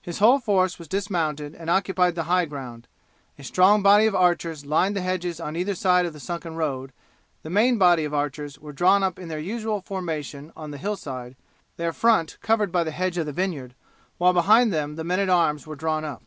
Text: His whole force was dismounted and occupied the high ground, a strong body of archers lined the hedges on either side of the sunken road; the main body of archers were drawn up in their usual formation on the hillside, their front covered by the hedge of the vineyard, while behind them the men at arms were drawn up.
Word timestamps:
His 0.00 0.18
whole 0.20 0.38
force 0.38 0.78
was 0.78 0.86
dismounted 0.86 1.52
and 1.52 1.68
occupied 1.68 2.14
the 2.14 2.22
high 2.30 2.44
ground, 2.44 2.86
a 3.36 3.42
strong 3.42 3.82
body 3.82 4.06
of 4.06 4.14
archers 4.14 4.64
lined 4.64 4.94
the 4.94 5.00
hedges 5.00 5.40
on 5.40 5.56
either 5.56 5.74
side 5.74 6.06
of 6.06 6.12
the 6.12 6.20
sunken 6.20 6.54
road; 6.54 6.92
the 7.42 7.50
main 7.50 7.76
body 7.76 8.04
of 8.04 8.14
archers 8.14 8.56
were 8.56 8.72
drawn 8.72 9.02
up 9.02 9.18
in 9.18 9.26
their 9.26 9.40
usual 9.40 9.80
formation 9.80 10.52
on 10.56 10.70
the 10.70 10.78
hillside, 10.78 11.34
their 11.76 11.92
front 11.92 12.38
covered 12.40 12.70
by 12.70 12.84
the 12.84 12.92
hedge 12.92 13.18
of 13.18 13.26
the 13.26 13.32
vineyard, 13.32 13.74
while 14.16 14.32
behind 14.32 14.72
them 14.72 14.94
the 14.94 15.02
men 15.02 15.18
at 15.18 15.28
arms 15.28 15.66
were 15.66 15.74
drawn 15.74 16.04
up. 16.04 16.22